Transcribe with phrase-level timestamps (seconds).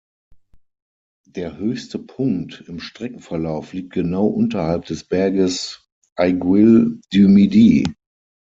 [1.29, 7.85] Der höchste Punkt im Streckenverlauf liegt genau unterhalb des Berges Aiguille du Midi.